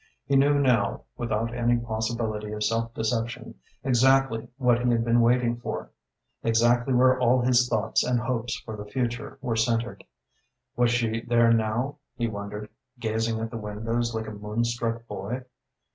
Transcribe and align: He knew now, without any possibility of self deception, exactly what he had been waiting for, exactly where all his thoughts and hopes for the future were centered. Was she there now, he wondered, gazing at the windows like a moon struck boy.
He 0.25 0.35
knew 0.35 0.57
now, 0.57 1.03
without 1.15 1.53
any 1.53 1.77
possibility 1.77 2.51
of 2.53 2.63
self 2.63 2.91
deception, 2.95 3.53
exactly 3.83 4.47
what 4.57 4.81
he 4.81 4.89
had 4.89 5.05
been 5.05 5.21
waiting 5.21 5.57
for, 5.59 5.91
exactly 6.41 6.91
where 6.91 7.19
all 7.19 7.41
his 7.41 7.69
thoughts 7.69 8.03
and 8.03 8.19
hopes 8.19 8.57
for 8.61 8.75
the 8.75 8.85
future 8.89 9.37
were 9.43 9.55
centered. 9.55 10.03
Was 10.75 10.89
she 10.89 11.21
there 11.21 11.53
now, 11.53 11.99
he 12.15 12.27
wondered, 12.27 12.69
gazing 12.99 13.39
at 13.41 13.51
the 13.51 13.57
windows 13.57 14.15
like 14.15 14.25
a 14.25 14.31
moon 14.31 14.63
struck 14.63 15.05
boy. 15.05 15.43